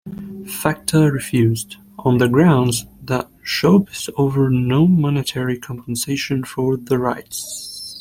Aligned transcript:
Fechter 0.47 1.11
refused, 1.13 1.77
on 1.99 2.17
the 2.17 2.27
grounds 2.27 2.87
that 3.03 3.29
Showbiz 3.43 4.09
offered 4.17 4.49
no 4.53 4.87
monetary 4.87 5.59
compensation 5.59 6.43
for 6.43 6.75
the 6.75 6.97
rights. 6.97 7.87